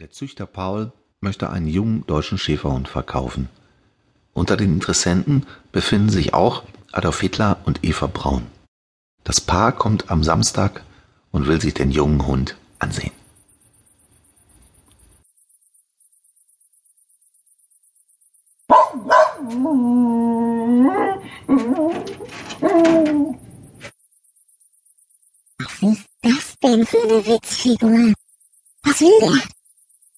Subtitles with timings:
[0.00, 3.50] Der Züchter Paul möchte einen jungen deutschen Schäferhund verkaufen.
[4.32, 8.46] Unter den Interessenten befinden sich auch Adolf Hitler und Eva Braun.
[9.24, 10.82] Das Paar kommt am Samstag
[11.32, 13.12] und will sich den jungen Hund ansehen.
[25.58, 28.14] Was ist das denn für eine Witzfigur?
[28.82, 29.59] Was will der?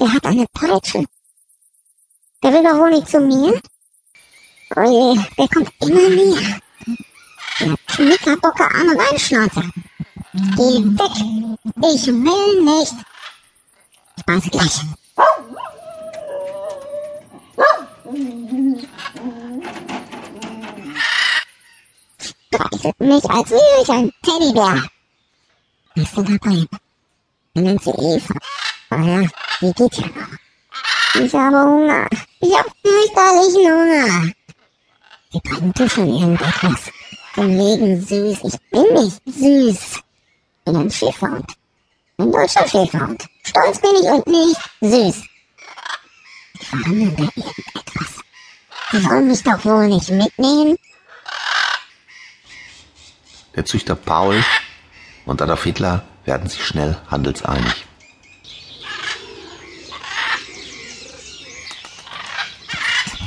[0.00, 1.04] Der hat eine Peitsche.
[2.42, 3.60] Der will doch wohl nicht zu mir?
[4.76, 6.60] Oh je, der kommt immer näher.
[7.58, 9.64] Der Knickerbocker Arme Weinschnauzer.
[10.32, 11.14] Geh weg.
[11.92, 12.94] Ich will nicht.
[14.16, 14.80] Ich beiße gleich.
[22.20, 24.88] Streichelt mich, als wäre ich ein Teddybär.
[25.94, 26.66] Wer ist denn dabei?
[27.54, 28.34] Er nennt sie Eva.
[28.90, 29.28] Oh ja,
[29.60, 30.38] die geht ja noch.
[31.14, 32.08] Ich habe Hunger.
[32.40, 34.32] Ich habe fürchterlichen Hunger.
[35.32, 36.90] Die beiden tuscheln irgendetwas.
[37.34, 38.38] Von wegen süß.
[38.44, 40.02] Ich bin nicht süß.
[40.64, 41.52] Bin ein Schäferhund.
[42.16, 43.26] Ein deutscher Schäferhund.
[43.42, 45.22] Stolz bin ich und nicht süß.
[46.54, 48.24] Die verhandeln da irgendetwas.
[48.92, 50.76] Die wollen mich doch wohl nicht mitnehmen.
[53.54, 54.42] Der Züchter Paul
[55.26, 57.87] und Adolf Hitler werden sich schnell handelseinig.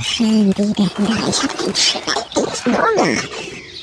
[0.03, 0.83] Schön wie denn da?
[1.29, 3.21] Ich hab den schrecklichen Hunger.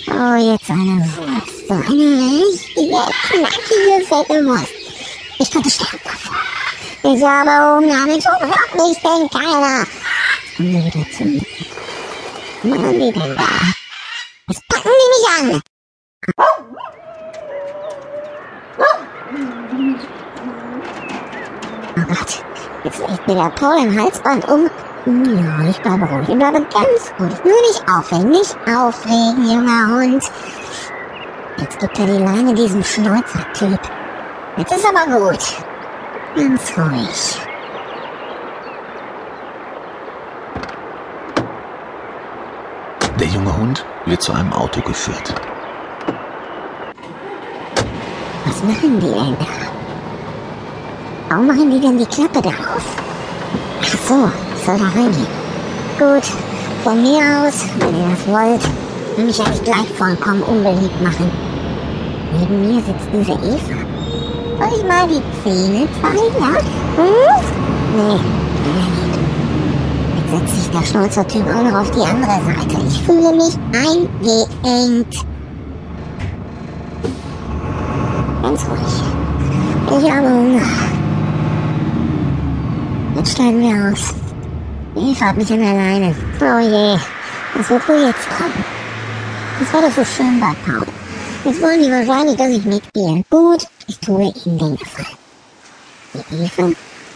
[0.08, 1.68] Oh, jetzt eine Wurst.
[1.68, 4.72] So eine richtige, knackige, fette Wurst.
[5.38, 6.36] Ich könnte sterben davon.
[7.02, 8.06] Ich habe Hunger.
[8.06, 9.86] Mensch, warum hört mich denn keiner?
[10.56, 11.42] Kommen wir wieder zu mir.
[12.64, 13.48] Machen die denn da?
[14.48, 15.62] Was packen die mich an?
[21.96, 22.44] Oh Gott,
[22.84, 24.70] jetzt legt mir der Paul ein Halsband um.
[25.06, 27.34] Ja, ich bleibe ruhig, ich bleibe ganz ruhig.
[27.44, 30.24] Nur nicht aufregen, nicht aufregen, junger Hund.
[31.58, 33.80] Jetzt gibt er die Leine diesem Schnäuzer-Typ.
[34.56, 35.38] Jetzt ist aber gut.
[36.36, 37.48] Ganz ruhig.
[43.18, 45.34] Der junge Hund wird zu einem Auto geführt.
[48.44, 49.46] Was machen die denn da?
[51.28, 52.96] Warum machen die denn die Klappe da auf?
[53.80, 54.30] Ach so,
[54.64, 55.26] soll da reingehen.
[55.98, 56.24] Gut,
[56.84, 61.30] von mir aus, wenn ihr das wollt, mich eigentlich gleich vollkommen unbeliebt machen.
[62.38, 63.78] Neben mir sitzt diese Eva.
[64.58, 66.54] Soll ich mal die Zähne zeigen, ja?
[66.96, 67.40] Hm?
[67.96, 68.20] Nee.
[70.16, 72.86] Jetzt setzt sich der Schnäuzertyp auch noch auf die andere Seite.
[72.86, 75.24] Ich fühle mich eingeengt.
[78.42, 80.04] Ganz ruhig.
[80.04, 80.62] Ich habe Hunger.
[83.16, 84.14] Jetzt steigen wir aus.
[84.98, 86.14] Eva hat mich an der Leine.
[86.40, 86.98] Oh je,
[87.54, 88.64] was wird wohl jetzt kommen?
[89.60, 90.86] Das war doch so schön bei Paul.
[91.44, 93.24] Jetzt wollen die wahrscheinlich, dass ich mitgehe.
[93.30, 95.16] Gut, ich tue ihnen den Gefallen.
[96.14, 96.70] Die Eva,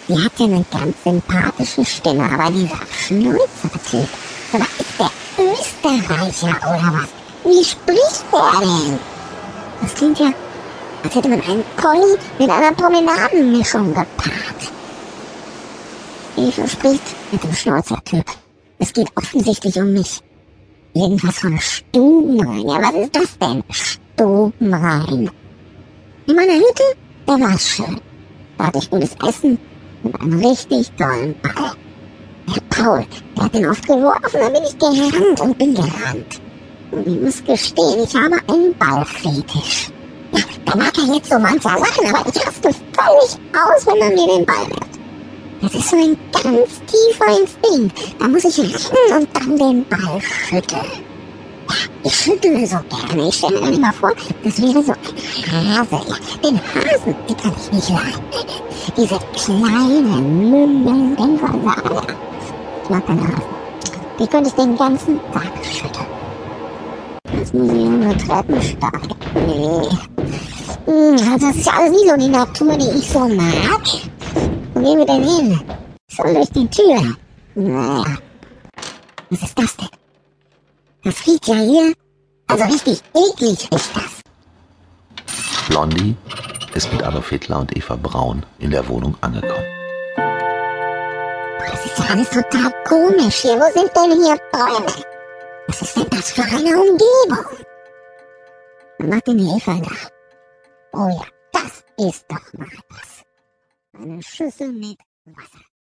[0.09, 4.09] die hat ja eine ganz sympathische Stimme, aber dieser Schnäuzertyp,
[4.53, 7.09] sag mal, ist der Österreicher oder was?
[7.45, 8.99] Wie spricht der denn?
[9.81, 10.33] Das klingt ja,
[11.03, 14.72] als hätte man einen Collie mit einer Promenadenmischung gepaart.
[16.37, 18.25] Eva spricht mit dem Schnäuzertyp.
[18.79, 20.21] Es geht offensichtlich um mich.
[20.95, 22.69] Irgendwas von Stubenrein.
[22.69, 23.63] Ja, was ist das denn?
[23.71, 25.31] Stubenrein.
[26.27, 26.85] In meiner Hütte,
[27.27, 28.01] da war's schön.
[28.57, 29.59] Da hatte ich gutes Essen
[30.03, 31.73] und einen richtig tollen Ball.
[32.49, 33.07] Der Paul,
[33.37, 36.41] der hat den oft geworfen, da bin ich gerannt und bin gerannt.
[36.91, 39.91] Und ich muss gestehen, ich habe einen Ballfetisch.
[40.33, 44.15] Ja, da mag er jetzt so mancher lachen, aber ich raste völlig aus, wenn man
[44.15, 44.82] mir den Ball wirft.
[45.63, 47.99] Das ist so ein ganz tiefer Instinkt.
[48.19, 50.81] Da muss ich rennen und dann den Ball schütteln.
[51.69, 51.75] Ja,
[52.05, 53.29] ich schüttle so gerne.
[53.29, 54.13] Ich stelle mir immer vor,
[54.43, 55.89] das wäre so ein Hase.
[55.93, 58.23] Ja, den Hasen, die kann ich nicht leiden.
[58.97, 62.03] Diese kleinen, mümmelnden Versager.
[62.85, 63.43] Ich mag den Hasen.
[64.19, 66.07] Die könnte ich den ganzen Tag schütteln.
[67.39, 69.15] Jetzt muss ich nur Treppen steigen.
[69.47, 69.89] Nee.
[70.87, 73.83] Hm, Das ist ja alles nie so die Natur, die ich so mag.
[74.83, 75.61] Wir denn hin?
[76.09, 77.17] Soll durch die Tür.
[77.55, 78.19] Naja.
[79.31, 79.89] Was ist das denn?
[81.05, 81.93] Das riecht ja hier.
[82.49, 84.21] Also richtig eklig riecht das.
[85.69, 86.17] Blondie
[86.75, 89.65] ist mit Adolf Hitler und Eva Braun in der Wohnung angekommen.
[91.61, 93.57] Das ist ja alles total komisch hier.
[93.59, 95.05] Wo sind denn hier Bäume?
[95.69, 97.47] Was ist denn das für eine Umgebung?
[98.99, 100.99] Was macht denn die Eva da?
[100.99, 103.12] Oh ja, das ist doch mal was.
[103.95, 105.72] Eine Schüssel mit Wasser.